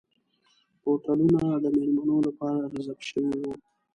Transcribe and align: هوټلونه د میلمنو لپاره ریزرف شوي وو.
هوټلونه 0.83 1.41
د 1.63 1.65
میلمنو 1.77 2.17
لپاره 2.27 2.69
ریزرف 2.73 2.99
شوي 3.09 3.33
وو. 3.39 3.51